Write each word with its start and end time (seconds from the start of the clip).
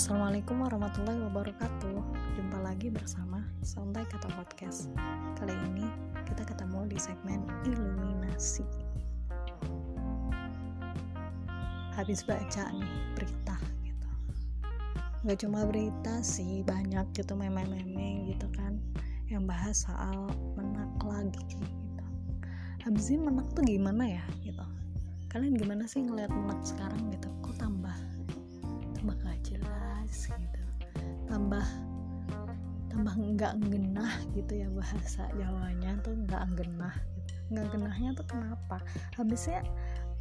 Assalamualaikum 0.00 0.64
warahmatullahi 0.64 1.20
wabarakatuh. 1.28 2.00
Jumpa 2.32 2.58
lagi 2.64 2.88
bersama 2.88 3.44
Santai 3.60 4.08
Kata 4.08 4.32
Podcast. 4.32 4.88
Kali 5.36 5.52
ini 5.68 5.84
kita 6.24 6.40
ketemu 6.48 6.88
di 6.88 6.96
segmen 6.96 7.44
Iluminasi. 7.68 8.64
Habis 11.92 12.24
baca 12.24 12.72
nih 12.72 12.96
berita 13.12 13.60
gitu. 13.84 14.08
Gak 15.28 15.44
cuma 15.44 15.68
berita 15.68 16.24
sih 16.24 16.64
banyak 16.64 17.04
gitu 17.12 17.36
meme-meme 17.36 18.32
gitu 18.32 18.48
kan 18.56 18.80
Yang 19.28 19.44
bahas 19.52 19.76
soal 19.84 20.32
menak 20.56 20.96
lagi 21.04 21.44
gitu. 21.60 22.04
Habis 22.88 23.12
ini 23.12 23.28
menak 23.28 23.52
tuh 23.52 23.68
gimana 23.68 24.08
ya 24.08 24.24
gitu. 24.48 24.64
Kalian 25.28 25.60
gimana 25.60 25.84
sih 25.84 26.00
ngeliat 26.00 26.32
menak 26.32 26.64
sekarang 26.64 27.12
gitu? 27.12 27.28
Kok 27.44 27.60
tambah 27.60 28.09
tambah 29.10 29.26
gak 29.26 29.42
jelas 29.42 30.14
gitu. 30.30 30.62
Tambah 31.26 31.66
tambah 32.90 33.14
nggak 33.18 33.54
genah 33.70 34.14
gitu 34.34 34.52
ya 34.62 34.68
bahasa 34.70 35.26
Jawanya 35.34 35.98
tuh 36.06 36.14
nggak 36.14 36.44
genah 36.54 36.94
gitu. 37.18 37.34
nggak 37.50 37.66
genahnya 37.74 38.10
tuh 38.14 38.26
kenapa? 38.30 38.78
Habisnya 39.18 39.66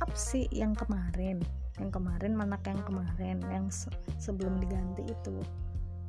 apa 0.02 0.18
sih 0.18 0.50
yang 0.50 0.74
kemarin. 0.74 1.38
Yang 1.78 2.02
kemarin 2.02 2.34
menak 2.34 2.66
yang 2.66 2.82
kemarin 2.82 3.38
yang 3.54 3.70
se 3.70 3.94
sebelum 4.18 4.58
diganti 4.58 5.06
itu. 5.06 5.38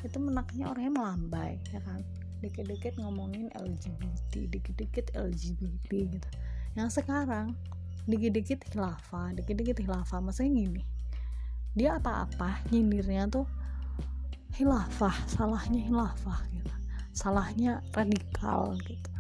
Itu 0.01 0.17
menaknya 0.17 0.73
orangnya 0.73 0.97
melambai 0.97 1.61
ya 1.77 1.85
kan? 1.85 2.01
Dikit-dikit 2.41 2.97
ngomongin 2.97 3.53
LGBT 3.61 4.49
dikit-dikit 4.49 5.13
LGBT 5.13 6.17
gitu. 6.17 6.29
Yang 6.81 7.05
sekarang 7.05 7.53
dikit-dikit 8.09 8.73
hilafah 8.73 9.37
dikit-dikit 9.37 9.85
hilafah 9.85 10.25
maksudnya 10.25 10.65
gini 10.65 10.83
dia 11.75 11.97
apa-apa 11.97 12.67
nyindirnya 12.75 13.31
tuh 13.31 13.47
hilafah 14.59 15.15
salahnya 15.31 15.81
hilafah 15.87 16.43
gitu. 16.51 16.75
Salahnya 17.15 17.85
radikal 17.95 18.75
gitu. 18.83 19.13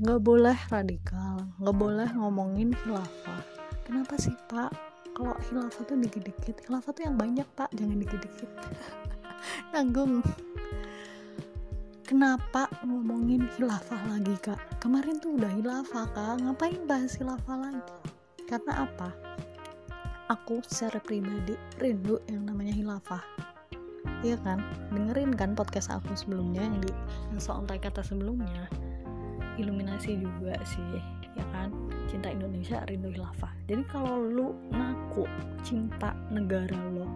Nggak 0.00 0.20
boleh 0.24 0.58
radikal 0.72 1.44
nggak 1.60 1.76
boleh 1.76 2.08
ngomongin 2.16 2.72
hilafah 2.84 3.56
kenapa 3.86 4.18
sih 4.18 4.34
pak? 4.50 4.74
Kalau 5.14 5.32
hilafah 5.48 5.82
tuh 5.86 5.96
dikit-dikit 5.96 6.66
hilafah 6.66 6.92
tuh 6.92 7.04
yang 7.06 7.16
banyak 7.16 7.46
pak. 7.56 7.70
Jangan 7.72 7.96
dikit-dikit. 8.02 8.50
Nanggung. 9.72 10.20
Kenapa 12.04 12.68
ngomongin 12.84 13.48
hilafah 13.56 13.98
lagi 14.10 14.34
kak? 14.42 14.60
Kemarin 14.82 15.16
tuh 15.22 15.38
udah 15.38 15.50
hilafah 15.54 16.06
kak. 16.12 16.34
Ngapain 16.44 16.82
bahas 16.84 17.16
hilafah 17.16 17.56
lagi? 17.56 17.94
Karena 18.46 18.86
apa 18.86 19.10
aku 20.26 20.58
secara 20.66 20.98
pribadi 20.98 21.54
rindu 21.78 22.18
yang 22.26 22.46
namanya 22.46 22.74
hilafah. 22.74 23.22
Iya 24.26 24.38
kan? 24.42 24.58
Dengerin 24.90 25.34
kan 25.34 25.54
podcast 25.54 25.92
aku 25.92 26.14
sebelumnya 26.18 26.66
yang 26.66 26.78
di 26.82 26.90
yang 27.30 27.38
soal 27.38 27.62
kata 27.66 28.02
sebelumnya. 28.02 28.66
Iluminasi 29.56 30.18
juga 30.18 30.58
sih 30.66 30.82
ya 31.36 31.44
kan? 31.54 31.70
Cinta 32.10 32.32
Indonesia 32.34 32.82
rindu 32.90 33.12
hilafah. 33.12 33.52
Jadi 33.70 33.82
kalau 33.86 34.18
lu 34.18 34.56
ngaku 34.74 35.26
cinta 35.62 36.16
negara 36.32 36.76
lo 36.94 37.06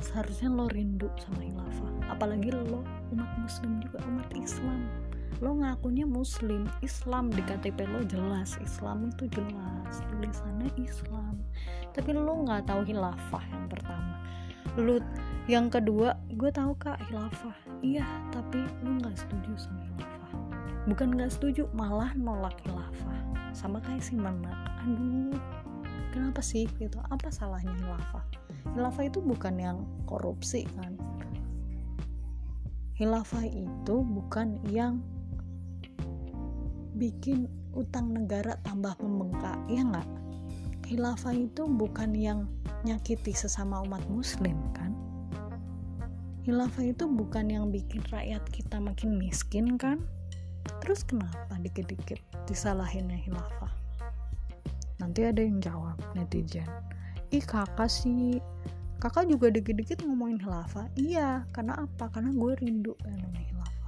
seharusnya 0.00 0.48
lo 0.52 0.68
rindu 0.72 1.08
sama 1.16 1.40
hilafah. 1.40 1.90
Apalagi 2.12 2.52
lo 2.52 2.84
umat 3.16 3.30
muslim 3.40 3.80
juga 3.80 4.00
umat 4.08 4.28
Islam 4.36 5.09
lo 5.38 5.54
ngakunya 5.62 6.04
muslim 6.04 6.66
Islam 6.82 7.30
di 7.30 7.40
KTP 7.46 7.86
lo 7.86 8.02
jelas 8.02 8.58
Islam 8.58 9.14
itu 9.14 9.30
jelas 9.30 10.02
tulisannya 10.10 10.70
Islam. 10.82 11.38
Tapi 11.94 12.10
lo 12.10 12.42
nggak 12.42 12.66
tahu 12.66 12.82
hilafah 12.82 13.44
yang 13.54 13.66
pertama. 13.70 14.18
Lu 14.74 14.98
yang 15.50 15.66
kedua 15.66 16.14
gue 16.30 16.50
tahu 16.54 16.78
kak 16.78 17.00
hilafah 17.10 17.56
iya 17.82 18.06
tapi 18.30 18.62
lu 18.86 19.02
nggak 19.02 19.18
setuju 19.18 19.50
sama 19.58 19.82
hilafah 19.82 20.32
bukan 20.86 21.08
nggak 21.10 21.32
setuju 21.34 21.66
malah 21.74 22.14
nolak 22.14 22.54
hilafah 22.62 23.18
sama 23.50 23.82
kayak 23.82 23.98
si 23.98 24.14
menak 24.14 24.54
aduh 24.86 25.34
kenapa 26.14 26.42
sih 26.42 26.66
gitu? 26.78 26.98
Apa 27.10 27.30
salahnya 27.30 27.74
hilafah 27.82 28.22
hilafah 28.74 29.04
itu 29.10 29.18
bukan 29.22 29.54
yang 29.58 29.78
korupsi 30.06 30.66
kan? 30.78 30.98
Hilafah 32.94 33.48
itu 33.48 33.96
bukan 34.04 34.60
yang 34.68 35.00
bikin 36.96 37.46
utang 37.74 38.10
negara 38.14 38.58
tambah 38.66 38.96
membengkak 38.98 39.58
ya 39.70 39.82
nggak? 39.86 40.08
Hilafah 40.90 41.34
itu 41.36 41.70
bukan 41.70 42.10
yang 42.16 42.50
nyakiti 42.82 43.30
sesama 43.30 43.82
umat 43.86 44.02
muslim 44.10 44.58
kan? 44.74 44.90
Hilafah 46.42 46.90
itu 46.90 47.06
bukan 47.06 47.46
yang 47.46 47.70
bikin 47.70 48.02
rakyat 48.10 48.42
kita 48.50 48.82
makin 48.82 49.14
miskin 49.14 49.78
kan? 49.78 50.02
Terus 50.82 51.06
kenapa 51.06 51.56
dikit-dikit 51.62 52.18
disalahinnya 52.48 53.16
hilafah 53.16 53.80
nanti 55.00 55.24
ada 55.24 55.40
yang 55.40 55.58
jawab 55.64 55.96
netizen. 56.12 56.68
Ih 57.32 57.42
kakak 57.42 57.88
sih. 57.88 58.38
Kakak 59.00 59.32
juga 59.32 59.48
dikit-dikit 59.48 60.04
ngomongin 60.04 60.44
hilafah 60.44 60.92
iya 61.00 61.48
karena 61.56 61.88
apa? 61.88 62.12
Karena 62.12 62.36
gue 62.36 62.52
rindu 62.60 62.92
namanya 63.08 63.40
hilafah 63.48 63.79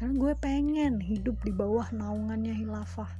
karena 0.00 0.16
gue 0.16 0.32
pengen 0.40 0.96
hidup 0.96 1.36
di 1.44 1.52
bawah 1.52 1.84
naungannya 1.92 2.56
hilafah. 2.56 3.12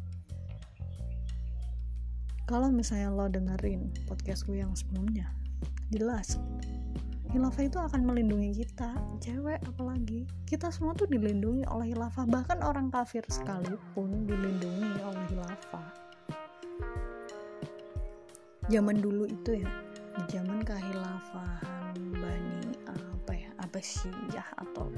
Kalau 2.48 2.72
misalnya 2.72 3.12
lo 3.12 3.28
dengerin 3.28 3.92
podcastku 4.08 4.56
yang 4.56 4.72
sebelumnya 4.72 5.28
jelas 5.92 6.40
hilafah 7.36 7.68
itu 7.68 7.78
akan 7.78 8.00
melindungi 8.08 8.64
kita 8.64 8.96
cewek 9.20 9.60
apalagi. 9.68 10.24
Kita 10.48 10.72
semua 10.72 10.96
tuh 10.96 11.04
dilindungi 11.06 11.68
oleh 11.68 11.92
hilafah. 11.92 12.24
Bahkan 12.24 12.64
orang 12.64 12.88
kafir 12.88 13.28
sekalipun 13.28 14.24
dilindungi 14.24 15.04
oleh 15.04 15.24
hilafah. 15.30 15.88
Zaman 18.72 18.96
dulu 19.04 19.28
itu 19.28 19.60
ya 19.60 19.70
zaman 20.32 20.64
kehilafahan 20.64 21.94
bani 22.18 22.72
apa 22.88 23.32
ya? 23.36 23.52
Apa 23.60 23.78
Abbasiyah 23.78 24.48
atau 24.58 24.88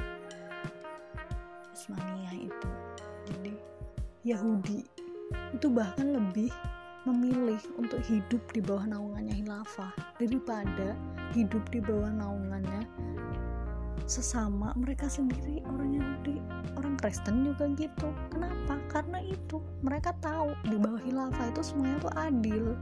Utsmaniyah 1.83 2.47
itu. 2.47 2.69
Jadi 3.27 3.53
Yahudi. 4.23 4.87
Itu 5.51 5.67
bahkan 5.67 6.15
lebih 6.15 6.55
memilih 7.11 7.59
untuk 7.75 7.99
hidup 8.07 8.39
di 8.55 8.63
bawah 8.63 8.87
naungannya 8.87 9.43
hilafah 9.43 9.91
daripada 10.23 10.95
hidup 11.35 11.67
di 11.75 11.83
bawah 11.83 12.07
naungannya 12.07 12.87
sesama 14.07 14.71
mereka 14.79 15.11
sendiri 15.11 15.59
orang 15.67 15.99
Yahudi 15.99 16.39
orang 16.79 16.95
Kristen 17.03 17.43
juga 17.43 17.67
gitu. 17.75 18.15
Kenapa? 18.31 18.79
Karena 18.87 19.19
itu. 19.19 19.59
Mereka 19.83 20.15
tahu 20.23 20.55
di 20.71 20.79
bawah 20.79 21.03
hilafah 21.03 21.51
itu 21.51 21.67
semuanya 21.67 21.99
tuh 21.99 22.15
adil. 22.15 22.79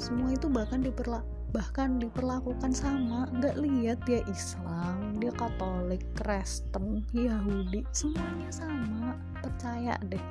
Semua 0.00 0.32
itu 0.32 0.48
bahkan 0.48 0.80
diperla 0.80 1.20
bahkan 1.50 1.98
diperlakukan 1.98 2.70
sama 2.70 3.26
nggak 3.34 3.58
lihat 3.58 3.98
dia 4.06 4.22
Islam 4.30 5.18
dia 5.20 5.36
Katolik 5.36 6.00
Kristen 6.16 7.04
Yahudi 7.12 7.84
semuanya 7.92 8.48
sama. 8.48 9.12
Percaya 9.44 10.00
deh. 10.08 10.24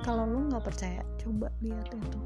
Kalau 0.00 0.24
lu 0.24 0.48
nggak 0.48 0.64
percaya 0.64 1.04
coba 1.20 1.52
lihat 1.60 1.92
itu. 1.92 2.20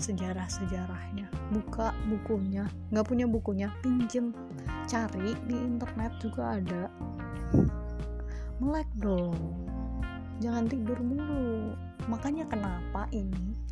Sejarah-sejarahnya. 0.00 1.28
Buka 1.52 1.92
bukunya. 2.08 2.64
Nggak 2.88 3.04
punya 3.04 3.26
bukunya 3.28 3.68
pinjem. 3.84 4.32
Cari 4.88 5.36
di 5.44 5.56
internet 5.60 6.16
juga 6.24 6.56
ada. 6.56 6.88
Melek 8.64 8.88
dong. 8.96 9.36
Jangan 10.40 10.64
tidur 10.64 10.96
mulu. 11.04 11.76
Makanya 12.08 12.48
kenapa 12.48 13.12
ini 13.12 13.63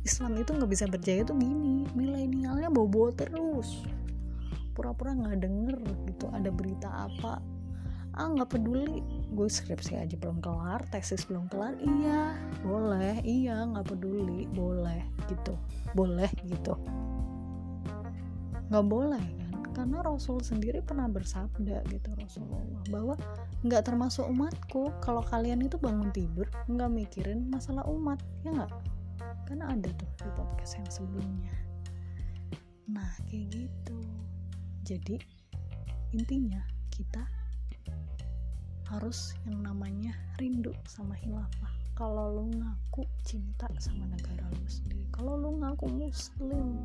Islam 0.00 0.32
itu 0.40 0.56
nggak 0.56 0.70
bisa 0.70 0.84
berjaya 0.88 1.22
tuh 1.28 1.36
gini 1.36 1.84
milenialnya 1.92 2.72
bobo 2.72 3.12
terus. 3.12 3.84
Pura-pura 4.72 5.12
nggak 5.12 5.36
-pura 5.36 5.44
denger 5.44 5.76
gitu 6.08 6.26
ada 6.32 6.48
berita 6.48 6.88
apa. 6.88 7.42
Ah 8.16 8.26
nggak 8.32 8.56
peduli. 8.56 9.04
Gue 9.30 9.46
skripsi 9.46 10.00
aja 10.00 10.16
belum 10.16 10.40
kelar 10.40 10.82
tesis 10.88 11.28
belum 11.28 11.52
kelar. 11.52 11.76
Iya 11.78 12.34
boleh. 12.64 13.20
Iya 13.22 13.68
nggak 13.68 13.86
peduli. 13.92 14.48
Boleh 14.48 15.04
gitu. 15.28 15.54
Boleh 15.92 16.30
gitu. 16.48 16.74
Nggak 18.72 18.86
boleh 18.88 19.24
kan? 19.36 19.52
Karena 19.70 20.02
Rasul 20.02 20.42
sendiri 20.42 20.82
pernah 20.82 21.06
bersabda 21.06 21.86
gitu 21.92 22.10
Rasulullah 22.18 22.82
bahwa 22.88 23.14
nggak 23.62 23.82
termasuk 23.84 24.24
umatku. 24.26 24.90
Kalau 25.04 25.20
kalian 25.28 25.60
itu 25.60 25.76
bangun 25.76 26.08
tidur 26.10 26.48
nggak 26.66 26.90
mikirin 26.90 27.52
masalah 27.52 27.84
umat 27.86 28.18
ya 28.42 28.50
nggak 28.56 28.72
karena 29.46 29.72
ada 29.72 29.88
tuh 29.94 30.08
di 30.18 30.28
podcast 30.34 30.72
yang 30.80 30.88
sebelumnya. 30.90 31.54
Nah 32.90 33.10
kayak 33.28 33.46
gitu. 33.54 33.98
Jadi 34.84 35.16
intinya 36.16 36.60
kita 36.90 37.22
harus 38.90 39.38
yang 39.46 39.62
namanya 39.62 40.18
rindu 40.42 40.74
sama 40.82 41.14
hilafah 41.14 41.70
kalau 41.94 42.42
lu 42.42 42.50
ngaku 42.58 43.06
cinta 43.22 43.70
sama 43.78 44.08
negara 44.10 44.42
lu 44.50 44.66
sendiri. 44.66 45.06
Kalau 45.14 45.38
lu 45.38 45.62
ngaku 45.62 45.86
muslim 45.86 46.82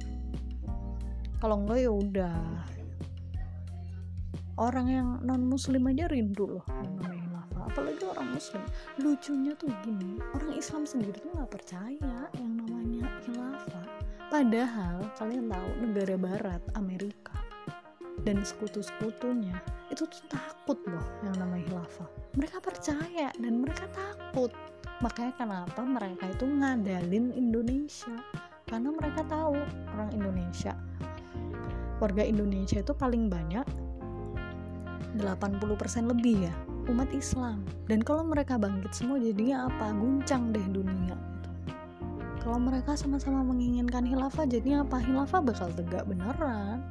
kalau 1.40 1.62
enggak 1.62 1.80
ya 1.84 1.92
udah. 1.92 2.38
Orang 4.56 4.88
yang 4.88 5.10
non 5.22 5.44
muslim 5.46 5.84
aja 5.92 6.08
rindu 6.08 6.48
loh 6.48 6.66
yang 6.80 6.96
apalagi 7.76 8.08
orang 8.08 8.32
muslim. 8.32 8.64
Lucunya 9.04 9.52
tuh 9.60 9.68
gini 9.84 10.16
orang 10.32 10.56
Islam 10.56 10.88
sendiri 10.88 11.20
tuh 11.20 11.28
nggak 11.36 11.52
percaya 11.52 12.32
yang 12.40 12.52
namanya 12.56 13.04
khilafah. 13.28 13.86
Padahal 14.32 15.04
kalian 15.20 15.52
tahu 15.52 15.70
negara 15.84 16.16
barat 16.16 16.64
Amerika 16.80 17.36
dan 18.24 18.40
sekutu-sekutunya 18.48 19.60
itu 19.92 20.08
tuh 20.08 20.24
takut 20.32 20.80
loh 20.88 21.04
yang 21.28 21.36
namanya 21.36 21.68
khilafah. 21.68 22.08
Mereka 22.40 22.64
percaya 22.64 23.28
dan 23.36 23.54
mereka 23.60 23.92
takut. 23.92 24.56
Makanya 25.04 25.36
kenapa 25.36 25.84
mereka 25.84 26.32
itu 26.32 26.48
ngadalin 26.48 27.36
Indonesia? 27.36 28.16
Karena 28.72 28.96
mereka 28.96 29.28
tahu 29.28 29.60
orang 29.92 30.16
Indonesia 30.16 30.72
warga 32.00 32.24
Indonesia 32.28 32.84
itu 32.84 32.92
paling 32.92 33.32
banyak 33.32 33.64
80% 35.18 36.12
lebih 36.12 36.48
ya 36.50 36.54
umat 36.92 37.10
Islam. 37.16 37.66
Dan 37.90 38.06
kalau 38.06 38.22
mereka 38.22 38.60
bangkit 38.62 38.94
semua 38.94 39.18
jadinya 39.18 39.66
apa? 39.72 39.90
Guncang 39.96 40.54
deh 40.54 40.66
dunia 40.70 41.16
gitu. 41.18 41.50
kalau 42.46 42.62
mereka 42.62 42.94
sama-sama 42.94 43.42
menginginkan 43.42 44.06
khilafah 44.06 44.46
jadinya 44.46 44.86
apa? 44.86 45.02
Khilafah 45.02 45.42
bakal 45.42 45.70
tegak 45.74 46.06
beneran. 46.06 46.86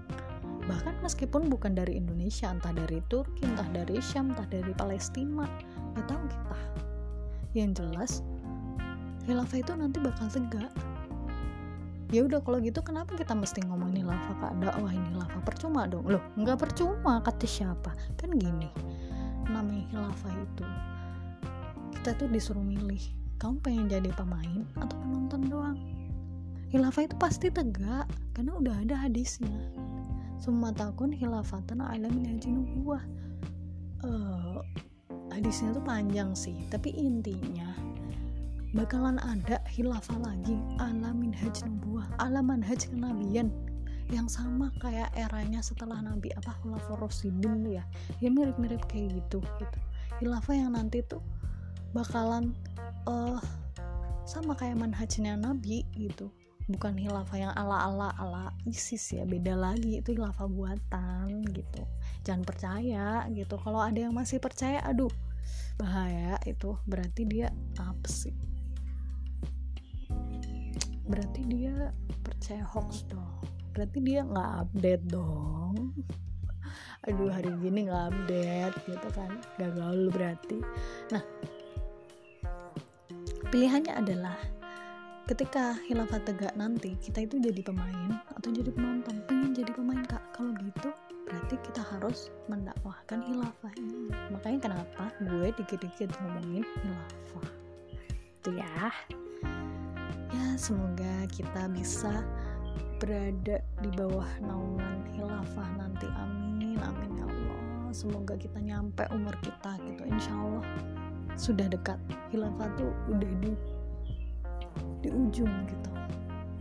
Bahkan 0.65 1.05
meskipun 1.05 1.47
bukan 1.53 1.77
dari 1.77 2.01
Indonesia 2.01 2.49
entah 2.49 2.73
dari 2.73 2.99
Turki 3.13 3.45
entah 3.45 3.69
dari 3.71 4.01
Syam 4.01 4.33
entah 4.33 4.49
dari 4.49 4.73
Palestina 4.73 5.45
nggak 5.45 5.53
kita 6.11 6.59
yang 7.55 7.71
jelas 7.71 8.21
khilafah 9.25 9.63
itu 9.63 9.73
nanti 9.79 10.03
bakal 10.03 10.27
tegak 10.27 10.73
ya 12.13 12.27
udah 12.27 12.41
kalau 12.45 12.61
gitu 12.61 12.81
kenapa 12.85 13.17
kita 13.17 13.33
mesti 13.33 13.65
ngomongin 13.65 14.05
khilafah 14.05 14.35
kak? 14.41 14.53
Dakwah 14.61 14.93
ini 14.93 15.09
khilafah 15.15 15.43
percuma 15.45 15.89
dong. 15.89 16.05
Loh 16.09 16.23
nggak 16.37 16.59
percuma 16.61 17.23
kata 17.25 17.47
siapa? 17.49 17.95
Kan 18.21 18.37
gini 18.37 18.69
namanya 19.49 19.85
khilafah 19.93 20.33
itu 20.35 20.67
kita 22.01 22.11
tuh 22.17 22.29
disuruh 22.29 22.65
milih 22.65 23.01
kamu 23.41 23.61
pengen 23.61 23.87
jadi 23.89 24.11
pemain 24.13 24.65
atau 24.77 24.97
penonton 25.01 25.41
doang? 25.49 25.79
Khilafah 26.75 27.07
itu 27.07 27.17
pasti 27.17 27.49
tegak 27.49 28.11
karena 28.35 28.53
udah 28.59 28.75
ada 28.83 28.95
hadisnya. 29.07 29.73
Summa 30.43 30.75
takun 30.75 31.15
hilafatan 31.15 31.81
ala 31.81 32.11
min 32.11 32.27
haji 32.27 32.51
nubuwah 32.51 33.01
uh, 34.05 34.61
hadisnya 35.33 35.75
tuh 35.75 35.85
panjang 35.85 36.31
sih 36.37 36.55
tapi 36.69 36.93
intinya 36.95 37.75
bakalan 38.75 39.23
ada 39.23 39.63
hilafah 39.71 40.19
lagi 40.19 40.59
ala 40.83 41.15
min 41.15 41.31
haji 41.31 41.63
nubuwah 41.71 42.11
ala 42.19 42.43
manhaj 42.43 42.91
kenabian 42.91 43.55
yang 44.11 44.27
sama 44.27 44.75
kayak 44.83 45.15
eranya 45.15 45.63
setelah 45.63 45.97
nabi 46.03 46.35
apa 46.35 46.53
khulafur 46.61 47.07
rasidin 47.07 47.65
ya. 47.65 47.87
Ya 48.21 48.29
mirip-mirip 48.29 48.83
kayak 48.91 49.17
gitu 49.17 49.41
gitu. 49.41 49.79
Hilafah 50.21 50.59
yang 50.59 50.77
nanti 50.77 51.01
tuh 51.07 51.23
bakalan 51.97 52.53
uh, 53.09 53.41
sama 54.27 54.59
kayak 54.59 54.77
manhajnya 54.77 55.39
nabi 55.39 55.87
gitu. 55.97 56.29
Bukan 56.69 56.97
hilafah 56.97 57.49
yang 57.49 57.53
ala-ala 57.57 58.13
ala 58.21 58.53
ISIS 58.69 59.17
ya 59.17 59.25
beda 59.25 59.57
lagi. 59.57 60.05
Itu 60.05 60.19
hilafah 60.19 60.51
buatan 60.51 61.47
gitu. 61.55 61.83
Jangan 62.29 62.45
percaya 62.45 63.25
gitu. 63.33 63.57
Kalau 63.57 63.81
ada 63.81 63.97
yang 63.97 64.13
masih 64.13 64.37
percaya 64.37 64.85
aduh 64.85 65.13
bahaya 65.81 66.37
itu. 66.45 66.77
Berarti 66.85 67.25
dia 67.25 67.49
apa 67.81 68.09
sih 68.11 68.54
berarti 71.05 71.41
dia 71.45 71.93
percaya 72.25 72.65
hoax 72.65 73.05
dong. 73.09 73.41
Berarti 73.77 73.99
dia 74.01 74.25
nggak 74.25 74.51
update 74.69 75.05
dong. 75.11 75.93
Aduh 77.05 77.29
hari 77.29 77.53
gini 77.61 77.89
nggak 77.89 78.05
update 78.13 78.77
gitu 78.89 79.09
kan. 79.13 79.31
Gagal 79.61 79.97
berarti. 80.09 80.59
Nah 81.13 81.25
pilihannya 83.53 83.93
adalah 83.95 84.37
ketika 85.25 85.77
khilafah 85.89 86.21
tegak 86.25 86.53
nanti 86.57 86.97
kita 87.01 87.25
itu 87.25 87.41
jadi 87.41 87.61
pemain 87.65 88.21
atau 88.37 88.53
jadi 88.53 88.69
penonton 88.73 89.21
pengen 89.29 89.53
jadi 89.53 89.73
pemain 89.73 90.05
kak. 90.09 90.25
Kalau 90.33 90.53
gitu 90.61 90.89
berarti 91.25 91.57
kita 91.69 91.81
harus 91.85 92.33
mendakwahkan 92.49 93.21
khilafah 93.25 93.73
ini. 93.77 94.13
Makanya 94.33 94.59
kenapa 94.71 95.13
gue 95.21 95.49
dikit-dikit 95.61 96.13
ngomongin 96.21 96.65
khilafah? 96.65 97.49
Itu 98.41 98.51
ya 98.57 98.93
semoga 100.55 101.27
kita 101.35 101.67
bisa 101.75 102.23
berada 103.03 103.59
di 103.83 103.91
bawah 103.93 104.29
naungan 104.41 105.03
khilafah 105.11 105.69
nanti. 105.77 106.07
Amin 106.15 106.79
amin 106.79 107.11
ya 107.19 107.27
Allah. 107.27 107.61
Semoga 107.91 108.39
kita 108.39 108.63
nyampe 108.63 109.03
umur 109.11 109.35
kita 109.43 109.77
gitu. 109.83 110.03
Insya 110.07 110.33
Allah 110.35 110.65
sudah 111.35 111.67
dekat. 111.67 111.99
Khilafah 112.31 112.71
tuh 112.79 112.91
udah 113.11 113.33
di 113.43 113.53
di 115.03 115.09
ujung 115.11 115.53
gitu. 115.67 115.91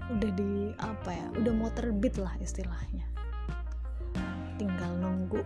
Udah 0.10 0.32
di 0.36 0.74
apa 0.82 1.10
ya? 1.14 1.28
Udah 1.38 1.54
mau 1.54 1.70
terbit 1.72 2.18
lah 2.18 2.34
istilahnya. 2.42 3.06
Tinggal 4.58 5.00
nunggu 5.00 5.42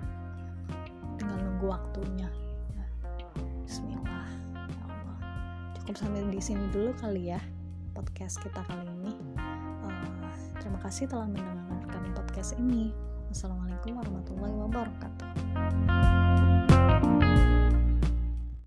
tinggal 1.19 1.39
nunggu 1.43 1.65
waktunya. 1.67 2.31
Ya. 2.73 2.85
Bismillah. 3.67 4.29
Ya 4.55 4.83
Allah. 4.87 5.17
Cukup 5.83 5.95
sampai 5.99 6.23
di 6.31 6.39
sini 6.39 6.63
dulu 6.71 6.95
kali 6.95 7.35
ya 7.35 7.39
podcast 7.97 8.37
kita 8.45 8.61
kali 8.61 8.85
ini. 9.01 9.17
Uh, 9.81 10.29
terima 10.61 10.77
kasih 10.85 11.09
telah 11.09 11.25
mendengarkan 11.25 12.13
podcast 12.13 12.53
ini. 12.61 12.93
Assalamualaikum 13.33 13.97
warahmatullahi 13.97 14.55
wabarakatuh. 14.69 16.56